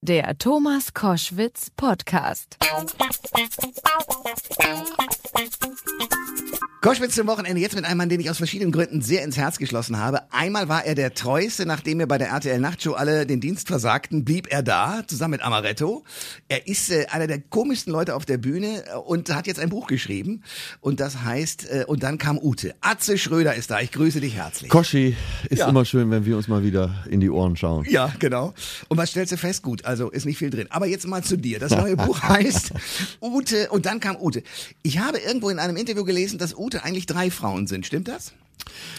[0.00, 2.56] Der Thomas Koschwitz Podcast.
[6.80, 9.58] Koschwitz zum Wochenende jetzt mit einem Mann, den ich aus verschiedenen Gründen sehr ins Herz
[9.58, 10.32] geschlossen habe.
[10.32, 14.24] Einmal war er der treueste, nachdem wir bei der RTL Nachtshow alle den Dienst versagten,
[14.24, 16.04] blieb er da, zusammen mit Amaretto.
[16.46, 19.70] Er ist äh, einer der komischsten Leute auf der Bühne äh, und hat jetzt ein
[19.70, 20.44] Buch geschrieben.
[20.80, 22.76] Und das heißt, äh, und dann kam Ute.
[22.80, 23.80] Atze Schröder ist da.
[23.80, 24.70] Ich grüße dich herzlich.
[24.70, 25.16] Koschi,
[25.50, 25.68] ist Ja.
[25.68, 27.86] immer schön, wenn wir uns mal wieder in die Ohren schauen.
[27.90, 28.54] Ja, genau.
[28.86, 29.64] Und was stellst du fest?
[29.64, 30.68] Gut, also ist nicht viel drin.
[30.70, 31.58] Aber jetzt mal zu dir.
[31.58, 32.70] Das neue Buch heißt
[33.20, 34.44] Ute und dann kam Ute.
[34.84, 37.86] Ich habe irgendwo in einem Interview gelesen, dass Ute eigentlich drei Frauen sind.
[37.86, 38.32] Stimmt das?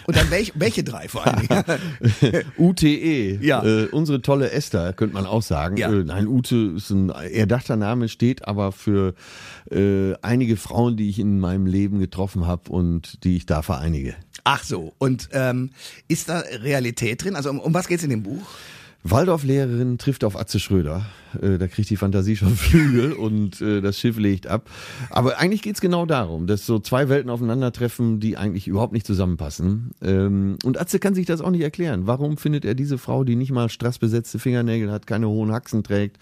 [0.07, 2.43] Und dann welche, welche drei vor allen Dingen?
[2.57, 3.63] UTE, Ja.
[3.63, 5.77] äh, unsere tolle Esther, könnte man auch sagen.
[5.77, 5.91] Ja.
[5.91, 9.13] Äh, nein, Ute ist ein erdachter Name, steht aber für
[9.69, 14.15] äh, einige Frauen, die ich in meinem Leben getroffen habe und die ich da vereinige.
[14.43, 14.93] Ach so.
[14.97, 15.71] Und ähm,
[16.07, 17.35] ist da Realität drin?
[17.35, 18.47] Also um, um was geht's in dem Buch?
[19.03, 21.05] Waldorflehrerin trifft auf Atze Schröder.
[21.41, 24.69] Äh, da kriegt die Fantasie schon Flügel und äh, das Schiff legt ab.
[25.09, 29.91] Aber eigentlich geht's genau darum, dass so zwei Welten aufeinandertreffen, die eigentlich überhaupt nicht zusammenpassen.
[30.01, 32.07] Ähm, und Atze kann sich das auch nicht erklären.
[32.07, 36.17] Warum findet er diese Frau, die nicht mal strassbesetzte Fingernägel hat, keine hohen Haxen trägt,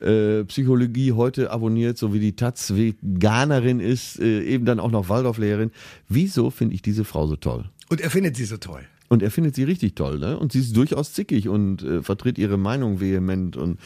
[0.00, 5.08] äh, Psychologie heute abonniert, so wie die Taz Veganerin ist, äh, eben dann auch noch
[5.08, 5.70] Waldorflehrerin.
[6.08, 7.70] Wieso finde ich diese Frau so toll?
[7.88, 8.82] Und er findet sie so toll.
[9.08, 10.38] Und er findet sie richtig toll, ne?
[10.38, 13.78] Und sie ist durchaus zickig und äh, vertritt ihre Meinung vehement und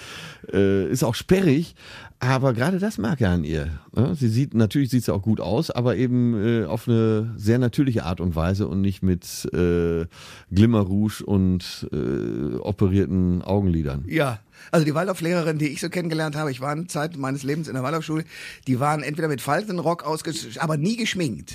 [0.53, 1.75] äh, ist auch sperrig.
[2.21, 3.69] Aber gerade das mag er an ihr.
[3.95, 4.15] Ne?
[4.15, 8.05] Sie sieht, natürlich sieht sie auch gut aus, aber eben äh, auf eine sehr natürliche
[8.05, 10.07] Art und Weise und nicht mit äh,
[10.53, 14.05] Glimmerrouge und äh, operierten Augenlidern.
[14.07, 14.41] Ja.
[14.71, 17.75] Also die Waldorflehrerin, die ich so kennengelernt habe, ich war eine Zeit meines Lebens in
[17.75, 18.25] der Waldorfschule,
[18.67, 21.53] die waren entweder mit Faltenrock ausgestattet, aber nie geschminkt.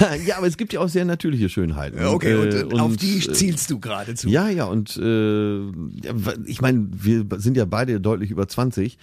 [0.26, 2.04] ja, aber es gibt ja auch sehr natürliche Schönheiten.
[2.04, 4.28] Okay, und, Äh, und auf die äh, zielst du geradezu.
[4.28, 6.14] Ja, ja, und äh, ja,
[6.46, 8.98] ich meine, wir sind ja beide deutlich über 20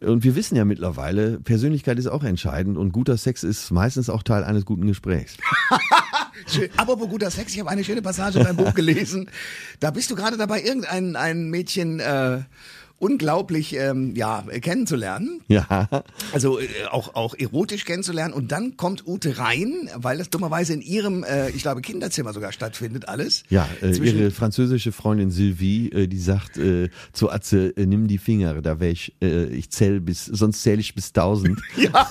[0.00, 4.22] und wir wissen ja mittlerweile, Persönlichkeit ist auch entscheidend und guter Sex ist meistens auch
[4.22, 5.36] Teil eines guten Gesprächs.
[6.46, 6.70] Schön.
[6.76, 9.30] Apropos guter Sex, ich habe eine schöne Passage in deinem Buch gelesen.
[9.80, 12.40] Da bist du gerade dabei, irgendein ein Mädchen äh,
[13.00, 15.40] unglaublich ähm, ja kennenzulernen.
[15.48, 15.88] Ja,
[16.32, 20.82] Also äh, auch auch erotisch kennenzulernen und dann kommt Ute rein, weil das dummerweise in
[20.82, 23.42] ihrem, äh, ich glaube Kinderzimmer sogar stattfindet alles.
[23.50, 28.18] ja, äh, ihre französische Freundin Sylvie, äh, die sagt äh, zu Atze, äh, nimm die
[28.18, 31.58] Finger, da wär ich, äh, ich zähl bis, sonst zähle ich bis 1000.
[31.76, 32.08] Ja,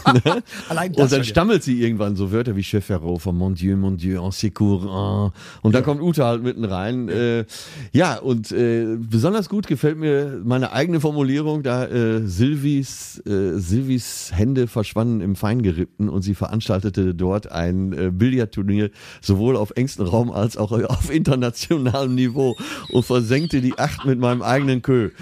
[0.68, 1.04] allein das.
[1.04, 4.32] Und dann stammelt sie irgendwann so Wörter wie Chef von Mon Dieu, Mon Dieu, en
[4.32, 4.84] secours.
[4.84, 5.32] en.
[5.62, 7.08] Und dann kommt Ute halt mitten rein.
[7.10, 7.46] Äh,
[7.92, 14.32] ja, und äh, besonders gut gefällt mir meine eigene Formulierung, da äh, Silvis, äh, Silvis
[14.34, 20.32] Hände verschwanden im Feingerippten und sie veranstaltete dort ein äh, Billardturnier sowohl auf engstem Raum
[20.32, 22.56] als auch auf internationalem Niveau
[22.92, 25.10] und versenkte die Acht mit meinem eigenen Kö.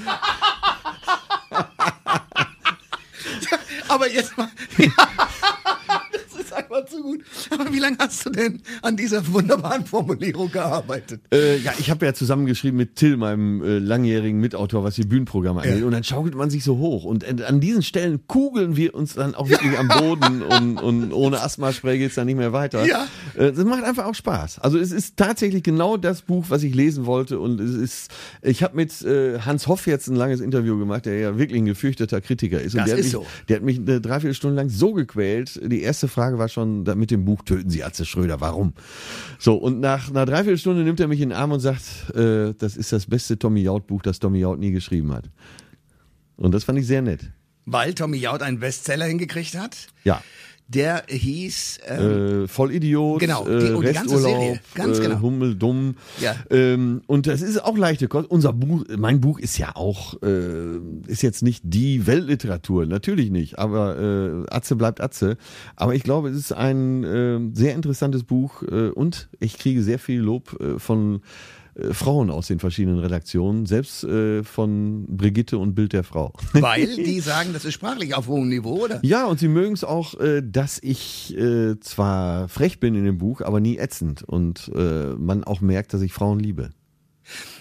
[3.87, 4.49] Aber jetzt mal.
[4.77, 4.91] Ja,
[6.57, 7.23] ist einfach zu gut.
[7.49, 11.21] Aber wie lange hast du denn an dieser wunderbaren Formulierung gearbeitet?
[11.33, 15.61] Äh, ja, ich habe ja zusammengeschrieben mit Till, meinem äh, langjährigen Mitautor, was die Bühnenprogramme
[15.61, 15.79] angeht.
[15.79, 15.85] Ja.
[15.85, 17.03] Und dann schaukelt man sich so hoch.
[17.03, 20.41] Und äh, an diesen Stellen kugeln wir uns dann auch wirklich am Boden.
[20.47, 22.85] Und, und ohne Asthmaspray geht's dann nicht mehr weiter.
[22.85, 23.07] Ja.
[23.35, 24.59] Äh, das macht einfach auch Spaß.
[24.59, 27.39] Also es ist tatsächlich genau das Buch, was ich lesen wollte.
[27.39, 31.19] Und es ist, ich habe mit äh, Hans Hoff jetzt ein langes Interview gemacht, der
[31.19, 32.73] ja wirklich ein gefürchteter Kritiker ist.
[32.73, 33.25] Und Das der hat ist mich, so.
[33.49, 35.59] Der hat mich eine Dreiviertelstunde lang so gequält.
[35.63, 38.41] Die erste Frage war schon, da mit dem Buch töten Sie Atze Schröder.
[38.41, 38.73] Warum?
[39.39, 42.77] So, und nach einer Dreiviertelstunde nimmt er mich in den Arm und sagt, äh, das
[42.77, 45.29] ist das beste Tommy Jaud Buch, das Tommy Jaud nie geschrieben hat.
[46.35, 47.31] Und das fand ich sehr nett.
[47.65, 49.87] Weil Tommy Jaud einen Bestseller hingekriegt hat.
[50.03, 50.21] Ja.
[50.69, 51.79] Der hieß.
[51.87, 55.21] Ähm, Äh, Vollidiot, Genau, die- äh, und die ganze Serie, ganz äh, genau.
[55.21, 55.95] Hummel, dumm.
[56.19, 56.35] Ja.
[56.49, 58.29] Ähm, und das ist auch leichte Kost.
[58.29, 63.57] Unser Buch, mein Buch ist ja auch, äh, ist jetzt nicht die Weltliteratur, natürlich nicht,
[63.57, 65.37] aber äh, Atze bleibt Atze.
[65.77, 69.99] Aber ich glaube, es ist ein äh, sehr interessantes Buch äh, und ich kriege sehr
[69.99, 71.21] viel Lob äh, von
[71.77, 76.33] äh, Frauen aus den verschiedenen Redaktionen, selbst äh, von Brigitte und Bild der Frau.
[76.53, 78.99] weil die sagen, das ist sprachlich auf hohem Niveau, oder?
[79.03, 83.17] Ja, und sie mögen es auch, äh, dass ich äh, zwar frech bin in dem
[83.17, 86.71] Buch, aber nie ätzend und man auch merkt, dass ich Frauen liebe.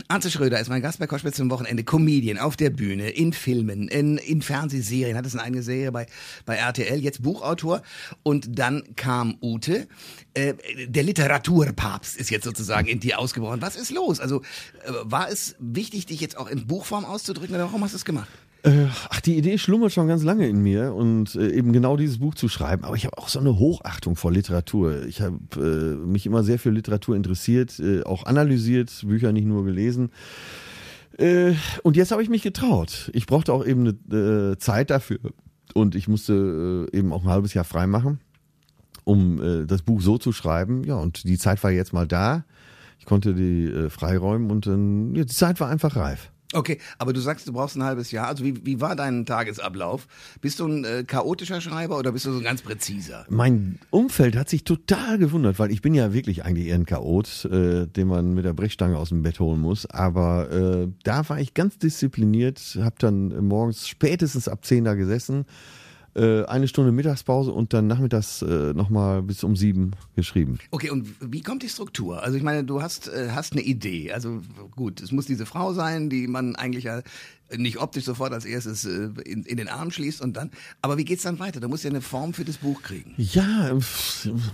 [0.08, 1.84] Arze Schröder ist mein Gast bei Koschwitz zum Wochenende.
[1.84, 5.16] Comedian auf der Bühne, in Filmen, in, in Fernsehserien.
[5.16, 6.06] Hat es eine eigene Serie bei,
[6.44, 7.82] bei RTL, jetzt Buchautor.
[8.22, 9.88] Und dann kam Ute.
[10.34, 10.54] Äh,
[10.86, 13.62] der Literaturpapst ist jetzt sozusagen in dir ausgebrochen.
[13.62, 14.20] Was ist los?
[14.20, 14.42] Also
[14.84, 18.04] äh, war es wichtig, dich jetzt auch in Buchform auszudrücken oder warum hast du es
[18.04, 18.28] gemacht?
[18.62, 22.18] Äh, ach, die Idee schlummert schon ganz lange in mir und äh, eben genau dieses
[22.18, 22.84] Buch zu schreiben.
[22.84, 25.06] Aber ich habe auch so eine Hochachtung vor Literatur.
[25.06, 29.64] Ich habe äh, mich immer sehr für Literatur interessiert, äh, auch analysiert, Bücher nicht nur
[29.64, 30.10] gelesen.
[31.16, 31.52] Äh,
[31.84, 33.10] und jetzt habe ich mich getraut.
[33.14, 35.20] Ich brauchte auch eben eine äh, Zeit dafür.
[35.74, 38.20] Und ich musste eben auch ein halbes Jahr frei machen,
[39.04, 40.84] um das Buch so zu schreiben.
[40.84, 42.44] Ja, und die Zeit war jetzt mal da.
[42.98, 46.30] Ich konnte die freiräumen und dann, ja, die Zeit war einfach reif.
[46.52, 48.28] Okay, aber du sagst, du brauchst ein halbes Jahr.
[48.28, 50.06] Also wie, wie war dein Tagesablauf?
[50.40, 53.26] Bist du ein äh, chaotischer Schreiber oder bist du so ein ganz präziser?
[53.28, 57.46] Mein Umfeld hat sich total gewundert, weil ich bin ja wirklich eigentlich eher ein Chaot,
[57.46, 59.86] äh, den man mit der Brechstange aus dem Bett holen muss.
[59.86, 65.46] Aber äh, da war ich ganz diszipliniert, habe dann morgens spätestens ab 10 da gesessen,
[66.16, 70.58] äh, eine Stunde Mittagspause und dann nachmittags äh, nochmal bis um sieben geschrieben.
[70.70, 72.22] Okay, und wie kommt die Struktur?
[72.22, 74.12] Also ich meine, du hast, äh, hast eine Idee.
[74.12, 74.40] Also
[74.74, 77.02] gut, es muss diese Frau sein, die man eigentlich ja
[77.56, 80.50] nicht optisch sofort als erstes äh, in, in den Arm schließt und dann.
[80.82, 81.60] Aber wie geht's dann weiter?
[81.60, 83.12] Du musst ja eine Form für das Buch kriegen.
[83.18, 83.76] Ja,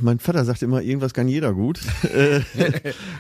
[0.00, 1.80] mein Vater sagt immer, irgendwas kann jeder gut.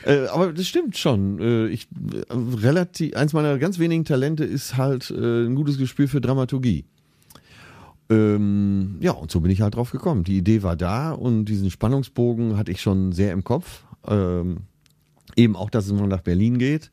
[0.04, 1.38] Äh, aber das stimmt schon.
[1.38, 1.86] Äh, Ich
[2.30, 6.84] relativ eins meiner ganz wenigen Talente ist halt ein gutes Gespür für Dramaturgie.
[8.12, 10.24] Ähm, ja, und so bin ich halt drauf gekommen.
[10.24, 13.84] Die Idee war da und diesen Spannungsbogen hatte ich schon sehr im Kopf.
[14.06, 14.58] Ähm,
[15.36, 16.90] eben auch, dass es mal nach Berlin geht.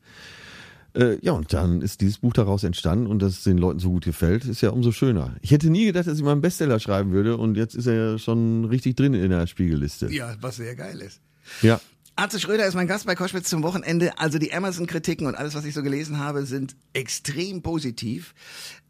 [0.94, 3.90] Äh, ja, und dann ist dieses Buch daraus entstanden und dass es den Leuten so
[3.90, 5.36] gut gefällt, ist ja umso schöner.
[5.40, 7.94] Ich hätte nie gedacht, dass ich mal einen Bestseller schreiben würde und jetzt ist er
[7.94, 10.10] ja schon richtig drin in der Spiegelliste.
[10.12, 11.20] Ja, was sehr geil ist.
[11.62, 11.80] Ja.
[12.16, 14.18] Arze Schröder ist mein Gast bei Koschwitz zum Wochenende.
[14.18, 18.34] Also die Amazon-Kritiken und alles, was ich so gelesen habe, sind extrem positiv.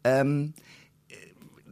[0.03, 0.53] Ähm,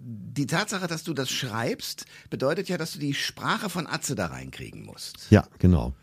[0.02, 4.28] die Tatsache, dass du das schreibst, bedeutet ja, dass du die Sprache von Atze da
[4.28, 5.28] reinkriegen musst.
[5.30, 5.94] Ja, genau.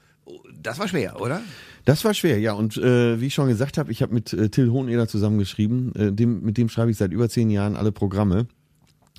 [0.60, 1.40] Das war schwer, oder?
[1.84, 2.52] Das war schwer, ja.
[2.52, 5.94] Und äh, wie ich schon gesagt habe, ich habe mit äh, Till Hoheneder zusammengeschrieben.
[5.94, 8.48] Äh, dem, mit dem schreibe ich seit über zehn Jahren alle Programme.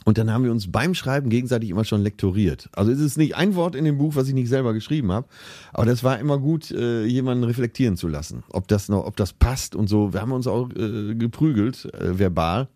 [0.03, 2.69] Und dann haben wir uns beim Schreiben gegenseitig immer schon lektoriert.
[2.73, 5.27] Also es ist nicht ein Wort in dem Buch, was ich nicht selber geschrieben habe,
[5.73, 9.33] aber das war immer gut, äh, jemanden reflektieren zu lassen, ob das noch, ob das
[9.33, 10.13] passt und so.
[10.13, 12.69] Wir haben uns auch äh, geprügelt, äh, verbal.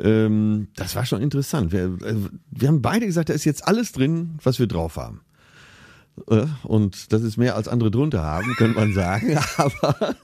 [0.00, 1.72] Ähm, das war schon interessant.
[1.72, 2.14] Wir, äh,
[2.50, 5.22] wir haben beide gesagt, da ist jetzt alles drin, was wir drauf haben.
[6.30, 9.38] Äh, Und das ist mehr als andere drunter haben, könnte man sagen.
[9.56, 10.16] Aber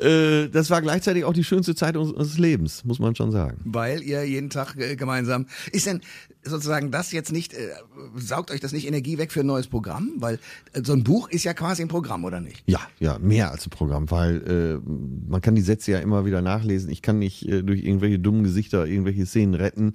[0.00, 3.58] äh, das war gleichzeitig auch die schönste Zeit uns- unseres Lebens, muss man schon sagen.
[3.64, 5.46] Weil ihr jeden Tag äh, gemeinsam.
[5.72, 6.00] Ist denn
[6.42, 7.68] sozusagen das jetzt nicht, äh,
[8.16, 10.12] saugt euch das nicht Energie weg für ein neues Programm?
[10.16, 10.38] Weil
[10.72, 12.62] äh, so ein Buch ist ja quasi ein Programm, oder nicht?
[12.66, 14.90] Ja, ja, mehr als ein Programm, weil äh,
[15.30, 16.90] man kann die Sätze ja immer wieder nachlesen.
[16.90, 19.94] Ich kann nicht durch irgendwelche dummen Gesichter irgendwelche Szenen retten.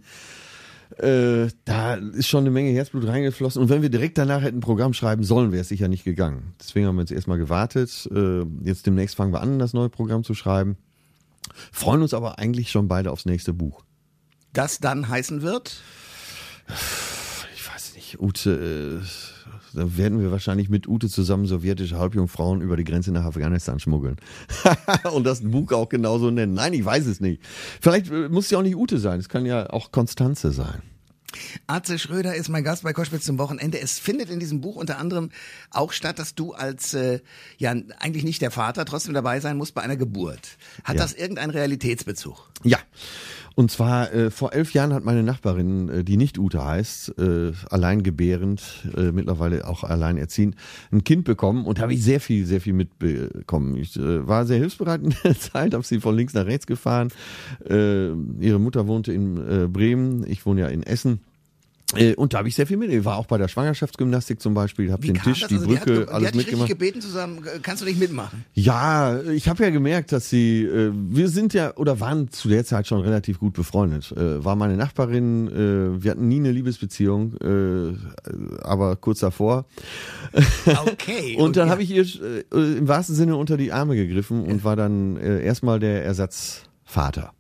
[0.97, 3.61] Äh, da ist schon eine Menge Herzblut reingeflossen.
[3.61, 6.53] Und wenn wir direkt danach hätten ein Programm schreiben sollen, wäre es sicher nicht gegangen.
[6.59, 8.09] Deswegen haben wir jetzt erstmal gewartet.
[8.13, 10.77] Äh, jetzt demnächst fangen wir an, das neue Programm zu schreiben.
[11.71, 13.83] Freuen uns aber eigentlich schon beide aufs nächste Buch.
[14.53, 15.81] Das dann heißen wird?
[17.55, 19.34] Ich weiß nicht, Ute, äh,
[19.75, 24.15] da werden wir wahrscheinlich mit Ute zusammen sowjetische Halbjungfrauen über die Grenze nach Afghanistan schmuggeln.
[25.13, 26.53] Und das Buch auch genauso nennen.
[26.53, 27.41] Nein, ich weiß es nicht.
[27.81, 30.81] Vielleicht äh, muss ja auch nicht Ute sein, es kann ja auch Konstanze sein.
[31.67, 33.79] Atze Schröder ist mein Gast bei Koschwitz zum Wochenende.
[33.79, 35.31] Es findet in diesem Buch unter anderem
[35.69, 37.19] auch statt, dass du als, äh,
[37.57, 40.57] ja, eigentlich nicht der Vater, trotzdem dabei sein musst bei einer Geburt.
[40.85, 41.01] Hat Ja.
[41.01, 42.49] das irgendeinen Realitätsbezug?
[42.63, 42.79] Ja.
[43.55, 47.53] Und zwar äh, vor elf Jahren hat meine Nachbarin, äh, die nicht Ute heißt, äh,
[47.69, 48.61] alleingebärend,
[48.97, 50.55] äh, mittlerweile auch alleinerziehend,
[50.91, 53.77] ein Kind bekommen und habe ich sehr viel, sehr viel mitbekommen.
[53.77, 57.09] Ich äh, war sehr hilfsbereit in der Zeit, habe sie von links nach rechts gefahren.
[57.67, 58.09] Äh,
[58.41, 61.21] ihre Mutter wohnte in äh, Bremen, ich wohne ja in Essen.
[61.93, 62.91] Äh, und da habe ich sehr viel mit.
[62.91, 65.99] Ich war auch bei der Schwangerschaftsgymnastik zum Beispiel, habe den Tisch, die Also Brücke, die
[65.99, 66.69] hat, die alles richtig mitgemacht.
[66.69, 68.43] gebeten zusammen, kannst du nicht mitmachen?
[68.53, 72.65] Ja, ich habe ja gemerkt, dass sie, äh, wir sind ja oder waren zu der
[72.65, 74.11] Zeit schon relativ gut befreundet.
[74.11, 77.35] Äh, war meine Nachbarin, äh, wir hatten nie eine Liebesbeziehung,
[78.61, 79.65] aber kurz davor.
[80.65, 81.35] Okay.
[81.37, 81.71] Und dann ja.
[81.71, 82.05] habe ich ihr
[82.51, 87.34] im wahrsten Sinne unter die Arme gegriffen und war dann erstmal der Ersatzvater.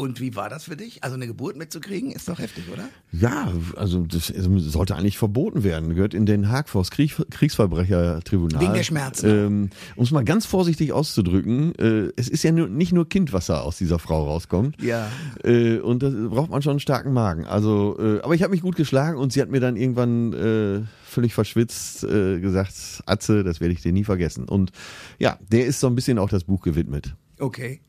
[0.00, 1.02] Und wie war das für dich?
[1.02, 2.88] Also eine Geburt mitzukriegen, ist doch heftig, oder?
[3.10, 5.92] Ja, also das sollte eigentlich verboten werden.
[5.92, 8.60] Gehört in Den Haag vor das Krieg, Kriegsverbrechertribunal.
[8.60, 9.28] Wegen der Schmerzen.
[9.28, 13.64] Ähm, um es mal ganz vorsichtig auszudrücken, äh, es ist ja nur, nicht nur Kindwasser
[13.64, 14.80] aus dieser Frau rauskommt.
[14.80, 15.10] Ja.
[15.42, 17.44] Äh, und da braucht man schon einen starken Magen.
[17.44, 20.82] Also, äh, aber ich habe mich gut geschlagen und sie hat mir dann irgendwann äh,
[21.02, 24.48] völlig verschwitzt äh, gesagt, Atze, das werde ich dir nie vergessen.
[24.48, 24.70] Und
[25.18, 27.16] ja, der ist so ein bisschen auch das Buch gewidmet.
[27.38, 27.80] Okay.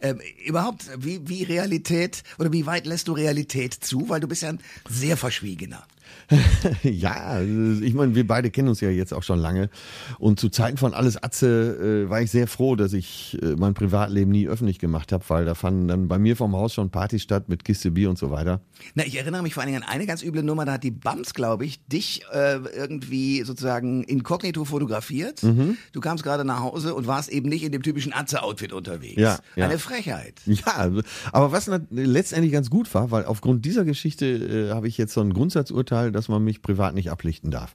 [0.00, 4.08] Ähm, überhaupt, wie, wie Realität oder wie weit lässt du Realität zu?
[4.08, 5.86] Weil du bist ja ein sehr verschwiegener.
[6.82, 9.70] ja, ich meine, wir beide kennen uns ja jetzt auch schon lange.
[10.18, 13.74] Und zu Zeiten von Alles Atze äh, war ich sehr froh, dass ich äh, mein
[13.74, 17.22] Privatleben nie öffentlich gemacht habe, weil da fanden dann bei mir vom Haus schon Partys
[17.22, 18.60] statt mit Kiste Bier und so weiter.
[18.94, 20.90] Na, ich erinnere mich vor allen Dingen an eine ganz üble Nummer, da hat die
[20.90, 25.42] Bams, glaube ich, dich äh, irgendwie sozusagen inkognito fotografiert.
[25.42, 25.76] Mhm.
[25.92, 29.20] Du kamst gerade nach Hause und warst eben nicht in dem typischen Atze-Outfit unterwegs.
[29.20, 29.66] Ja, ja.
[29.66, 30.40] Eine Frechheit.
[30.46, 30.90] Ja,
[31.32, 35.20] aber was letztendlich ganz gut war, weil aufgrund dieser Geschichte äh, habe ich jetzt so
[35.20, 37.74] ein Grundsatzurteil, dass man mich privat nicht ablichten darf.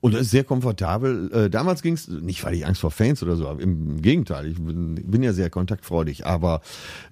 [0.00, 1.30] Und das ist sehr komfortabel.
[1.32, 4.46] Äh, damals ging es, nicht weil ich Angst vor Fans oder so, habe, im Gegenteil,
[4.46, 6.60] ich bin, bin ja sehr kontaktfreudig, aber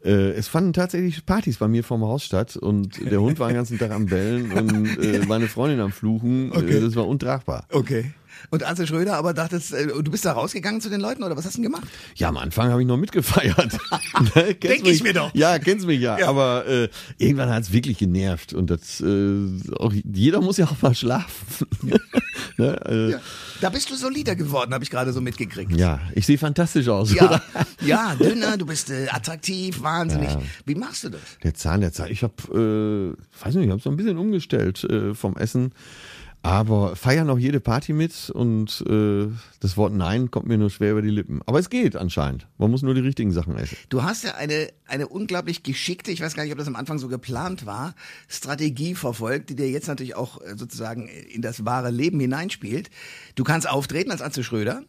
[0.05, 3.57] äh, es fanden tatsächlich Partys bei mir vorm Haus statt und der Hund war den
[3.57, 6.53] ganzen Tag am Bellen und äh, meine Freundin am Fluchen.
[6.53, 6.77] Okay.
[6.77, 7.67] Äh, das war untragbar.
[7.71, 8.13] Okay.
[8.51, 11.45] Und Atze Schröder aber dachtest, äh, du bist da rausgegangen zu den Leuten oder was
[11.45, 11.89] hast du denn gemacht?
[12.15, 13.79] Ja, am Anfang habe ich noch mitgefeiert.
[14.35, 15.35] Ne, kennst Denk ich mir doch.
[15.35, 16.19] Ja, kennst mich ja.
[16.19, 16.29] Ja.
[16.29, 16.89] Aber äh,
[17.19, 18.53] irgendwann hat es wirklich genervt.
[18.53, 21.67] Und das, äh, auch, jeder muss ja auch mal schlafen.
[22.57, 23.21] ne, äh, ja.
[23.61, 25.73] Da bist du solider geworden, habe ich gerade so mitgekriegt.
[26.15, 27.43] ich sehe fantastisch aus, Ja, oder?
[27.81, 30.31] ja, dünner, du bist äh, attraktiv, wahnsinnig.
[30.31, 30.43] Ja.
[30.65, 31.21] Wie machst du das?
[31.43, 32.11] Der Zahn der Zeit.
[32.11, 35.73] Ich habe, äh, weiß nicht, ich habe so ein bisschen umgestellt vom Essen.
[36.45, 39.29] Aber feiern noch jede Party mit und äh,
[39.61, 41.41] das Wort Nein kommt mir nur schwer über die Lippen.
[41.47, 42.47] Aber es geht anscheinend.
[42.59, 43.79] Man muss nur die richtigen Sachen essen.
[43.89, 46.99] Du hast ja eine, eine unglaublich geschickte, ich weiß gar nicht, ob das am Anfang
[46.99, 47.95] so geplant war,
[48.29, 52.91] Strategie verfolgt, die dir jetzt natürlich auch äh, sozusagen in das wahre Leben hineinspielt.
[53.37, 54.83] Du kannst auftreten als Atze Schröder.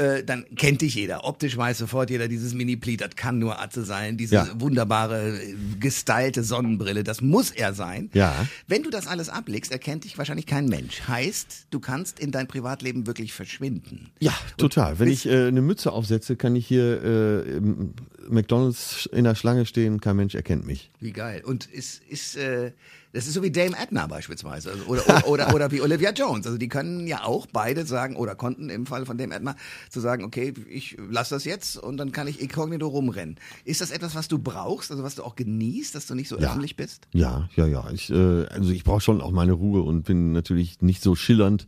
[0.00, 1.24] Äh, dann kennt dich jeder.
[1.24, 4.16] Optisch weiß sofort jeder, dieses Mini-Pleat, das kann nur Atze sein.
[4.16, 4.48] Diese Ja.
[4.60, 5.40] wunderbare,
[5.80, 8.08] gestylte Sonnenbrille, das muss er sein.
[8.14, 8.46] Ja.
[8.68, 11.02] Wenn du das alles ablegst, erkennt dich wahrscheinlich kein Mensch.
[11.08, 14.10] Heißt, du kannst in dein Privatleben wirklich verschwinden.
[14.20, 15.00] Ja, total.
[15.00, 17.94] Wenn bist- ich äh, eine Mütze aufsetze, kann ich hier äh, im
[18.28, 20.90] McDonalds in der Schlange stehen, kein Mensch erkennt mich.
[21.00, 21.42] Wie geil.
[21.44, 22.70] Und ist, ist, äh,
[23.12, 24.70] das ist so wie Dame Edna beispielsweise.
[24.70, 26.46] Also, oder, oder, oder, oder wie Olivia Jones.
[26.46, 29.56] Also die können ja auch beide sagen, oder konnten im Fall von Dame Edna,
[29.90, 33.36] zu sagen, okay, ich lasse das jetzt und dann kann ich inkognito rumrennen.
[33.64, 36.36] Ist das etwas, was du brauchst, also was du auch genießt, dass du nicht so
[36.36, 37.08] öffentlich bist?
[37.12, 37.90] Ja, ja, ja.
[37.92, 41.66] Ich, äh, also ich brauche schon auch meine Ruhe und bin natürlich nicht so schillernd,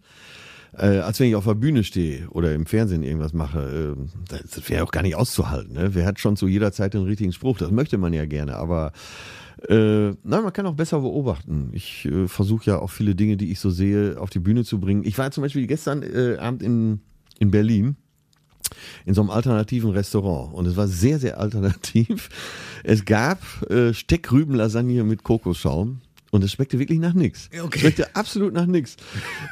[0.77, 3.97] äh, als wenn ich auf der Bühne stehe oder im Fernsehen irgendwas mache.
[3.97, 5.75] Äh, das wäre auch gar nicht auszuhalten.
[5.75, 5.95] Ne?
[5.95, 7.59] Wer hat schon zu jeder Zeit den richtigen Spruch?
[7.59, 8.93] Das möchte man ja gerne, aber
[9.69, 11.71] äh, nein, man kann auch besser beobachten.
[11.73, 14.81] Ich äh, versuche ja auch viele Dinge, die ich so sehe, auf die Bühne zu
[14.81, 15.05] bringen.
[15.05, 17.01] Ich war zum Beispiel gestern äh, Abend in,
[17.39, 17.97] in Berlin
[19.05, 22.29] in so einem alternativen Restaurant und es war sehr, sehr alternativ.
[22.85, 26.01] Es gab äh, Steckrübenlasagne mit Kokosschaum.
[26.31, 27.49] Und es schmeckte wirklich nach nichts.
[27.61, 27.81] Okay.
[27.81, 28.97] Schmeckte absolut nach nichts.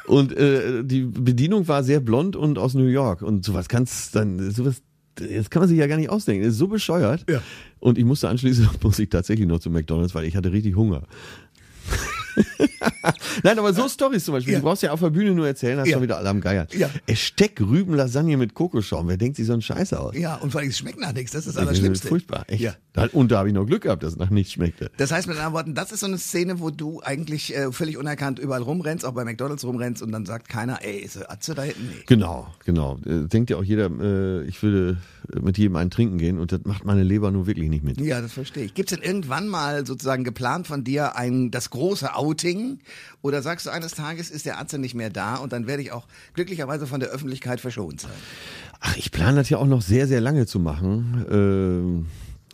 [0.07, 3.21] Und äh, die Bedienung war sehr blond und aus New York.
[3.21, 4.81] Und sowas kannst dann, sowas,
[5.15, 6.43] das kann man sich ja gar nicht ausdenken.
[6.45, 7.25] Das ist so bescheuert.
[7.29, 7.41] Ja.
[7.79, 11.03] Und ich musste anschließend, muss ich tatsächlich noch zu McDonalds, weil ich hatte richtig Hunger.
[13.43, 14.53] Nein, aber so Stories zum Beispiel.
[14.53, 14.59] Ja.
[14.59, 15.93] Du brauchst ja auf der Bühne nur erzählen, hast Ja.
[15.93, 16.67] schon wieder alle am Geiern.
[16.77, 16.89] Ja.
[17.05, 19.07] Es steckt Rübenlasagne mit Kokoschaum.
[19.07, 20.15] Wer denkt sich so einen Scheiß aus?
[20.15, 22.07] Ja, und vor allem, es schmeckt nach nichts, das ist das Das ist Allerschlimmste.
[22.07, 22.61] Furchtbar, echt.
[22.61, 22.75] Ja.
[23.07, 24.91] Da- Und da habe ich noch Glück gehabt, dass es nach nichts schmeckte.
[24.97, 27.97] Das heißt mit anderen Worten, das ist so eine Szene, wo du eigentlich äh, völlig
[27.97, 31.55] unerkannt überall rumrennst, auch bei McDonalds rumrennst und dann sagt keiner, ey, ist der Atze
[31.55, 31.87] da hinten?
[31.89, 32.03] Nee.
[32.07, 32.97] Genau, genau.
[33.05, 34.97] Äh, Denkt ja auch jeder, äh, ich würde
[35.41, 37.99] mit jedem einen trinken gehen und das macht meine Leber nur wirklich nicht mit.
[38.01, 38.73] Ja, das verstehe ich.
[38.73, 42.79] Gibt's denn irgendwann mal sozusagen geplant von dir ein das große Outing?
[43.21, 45.91] Oder sagst du eines Tages ist der Atze nicht mehr da und dann werde ich
[45.91, 48.11] auch glücklicherweise von der Öffentlichkeit verschont sein?
[48.79, 51.25] Ach, ich plane das ja auch noch sehr, sehr lange zu machen.
[51.29, 52.05] Ähm,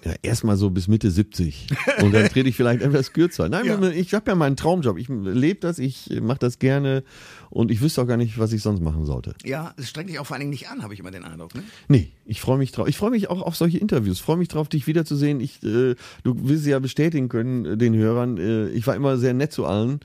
[0.06, 1.68] ja, erstmal so bis Mitte 70.
[2.02, 3.50] Und dann trete ich vielleicht etwas kürzer.
[3.50, 3.82] Nein, Ja.
[3.90, 4.98] ich habe ja meinen Traumjob.
[5.00, 7.04] Ich lebe das, ich mache das gerne
[7.50, 9.34] und ich wüsste auch gar nicht, was ich sonst machen sollte.
[9.44, 11.56] Ja, es strengt dich auch vor allen Dingen nicht an, habe ich immer den Eindruck.
[11.56, 11.64] Ne?
[11.88, 12.88] Nee, ich freue mich drauf.
[12.88, 14.20] Ich freue mich auch auf solche Interviews.
[14.20, 15.40] Freue mich drauf, dich wiederzusehen.
[15.40, 18.38] Ich, äh, du willst ja bestätigen können, äh, den Hörern.
[18.38, 20.02] Äh, ich war immer sehr nett zu allen.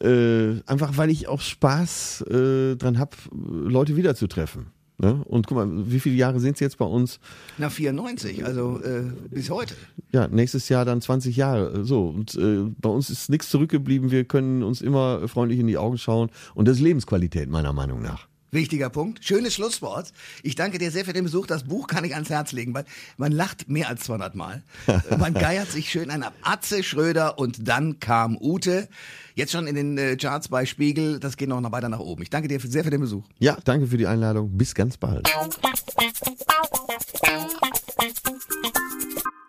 [0.00, 4.66] Äh, einfach weil ich auch Spaß äh, dran hab, Leute wiederzutreffen.
[5.00, 5.22] Ne?
[5.24, 7.20] Und guck mal, wie viele Jahre sind es jetzt bei uns?
[7.56, 9.74] Na, 94, also äh, bis heute.
[10.12, 11.86] Ja, nächstes Jahr dann 20 Jahre.
[11.86, 14.10] So, und äh, bei uns ist nichts zurückgeblieben.
[14.10, 16.28] Wir können uns immer freundlich in die Augen schauen.
[16.54, 18.29] Und das ist Lebensqualität, meiner Meinung nach.
[18.50, 19.24] Wichtiger Punkt.
[19.24, 20.12] Schönes Schlusswort.
[20.42, 21.46] Ich danke dir sehr für den Besuch.
[21.46, 22.84] Das Buch kann ich ans Herz legen, weil
[23.16, 24.62] man lacht mehr als 200 Mal.
[25.18, 26.34] man geiert sich schön ein ab.
[26.42, 28.88] Atze Schröder und dann kam Ute.
[29.34, 31.20] Jetzt schon in den äh, Charts bei Spiegel.
[31.20, 32.22] Das geht noch weiter nach oben.
[32.22, 33.24] Ich danke dir sehr für den Besuch.
[33.38, 34.56] Ja, danke für die Einladung.
[34.56, 35.28] Bis ganz bald.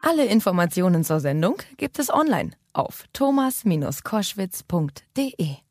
[0.02, 5.71] Alle Informationen zur Sendung gibt es online auf thomas-koschwitz.de.